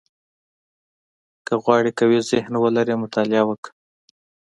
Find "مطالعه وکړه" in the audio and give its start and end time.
3.03-3.71